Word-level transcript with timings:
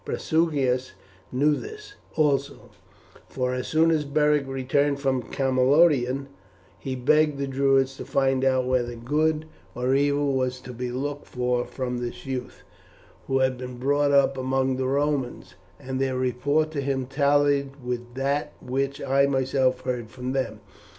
Prasutagus 0.03 0.93
knew 1.31 1.53
this 1.55 1.93
also, 2.15 2.71
for 3.29 3.53
as 3.53 3.67
soon 3.67 3.91
as 3.91 4.03
Beric 4.03 4.47
returned 4.47 4.99
from 4.99 5.21
Camalodunum 5.21 6.25
he 6.79 6.95
begged 6.95 7.37
the 7.37 7.45
Druids 7.45 7.95
to 7.97 8.03
find 8.05 8.43
out 8.43 8.65
whether 8.65 8.95
good 8.95 9.45
or 9.75 9.93
evil 9.93 10.33
was 10.33 10.59
to 10.61 10.73
be 10.73 10.89
looked 10.89 11.27
for 11.27 11.65
from 11.67 11.99
this 11.99 12.25
youth, 12.25 12.63
who 13.27 13.37
had 13.41 13.59
been 13.59 13.77
brought 13.77 14.11
up 14.11 14.39
among 14.39 14.77
the 14.77 14.87
Romans, 14.87 15.53
and 15.79 15.99
their 16.01 16.17
report 16.17 16.71
to 16.71 16.81
him 16.81 17.05
tallied 17.05 17.75
with 17.85 18.15
that 18.15 18.53
which 18.59 19.03
I 19.03 19.27
myself 19.27 19.81
heard 19.81 20.09
from 20.09 20.31
them. 20.31 20.61